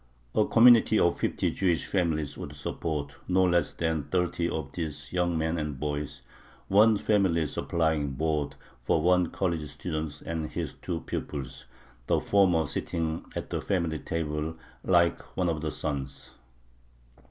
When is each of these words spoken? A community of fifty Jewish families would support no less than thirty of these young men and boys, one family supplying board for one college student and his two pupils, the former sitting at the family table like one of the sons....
A 0.33 0.45
community 0.47 0.97
of 0.97 1.19
fifty 1.19 1.51
Jewish 1.51 1.85
families 1.85 2.35
would 2.35 2.55
support 2.55 3.17
no 3.27 3.43
less 3.43 3.71
than 3.73 4.05
thirty 4.05 4.49
of 4.49 4.71
these 4.71 5.13
young 5.13 5.37
men 5.37 5.59
and 5.59 5.79
boys, 5.79 6.23
one 6.69 6.97
family 6.97 7.45
supplying 7.45 8.13
board 8.13 8.55
for 8.83 8.99
one 8.99 9.29
college 9.29 9.69
student 9.69 10.19
and 10.25 10.49
his 10.49 10.73
two 10.73 11.01
pupils, 11.01 11.65
the 12.07 12.19
former 12.19 12.65
sitting 12.65 13.25
at 13.35 13.51
the 13.51 13.61
family 13.61 13.99
table 13.99 14.57
like 14.83 15.21
one 15.37 15.49
of 15.49 15.61
the 15.61 15.69
sons.... 15.69 16.33